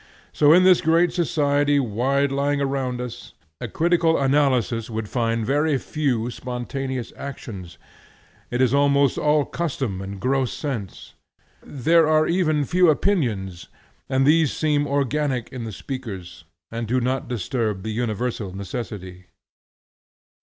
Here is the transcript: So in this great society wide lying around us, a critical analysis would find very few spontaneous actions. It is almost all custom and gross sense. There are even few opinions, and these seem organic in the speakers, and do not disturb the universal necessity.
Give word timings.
So 0.33 0.51
in 0.51 0.63
this 0.63 0.81
great 0.81 1.13
society 1.13 1.79
wide 1.79 2.31
lying 2.31 2.59
around 2.59 2.99
us, 2.99 3.33
a 3.59 3.67
critical 3.67 4.17
analysis 4.17 4.89
would 4.89 5.07
find 5.07 5.45
very 5.45 5.77
few 5.77 6.31
spontaneous 6.31 7.13
actions. 7.15 7.77
It 8.49 8.61
is 8.63 8.73
almost 8.73 9.19
all 9.19 9.45
custom 9.45 10.01
and 10.01 10.19
gross 10.19 10.51
sense. 10.53 11.13
There 11.61 12.07
are 12.07 12.25
even 12.25 12.65
few 12.65 12.89
opinions, 12.89 13.67
and 14.09 14.25
these 14.25 14.51
seem 14.51 14.87
organic 14.87 15.49
in 15.53 15.65
the 15.65 15.71
speakers, 15.71 16.45
and 16.71 16.87
do 16.87 16.99
not 16.99 17.27
disturb 17.27 17.83
the 17.83 17.91
universal 17.91 18.55
necessity. 18.55 19.27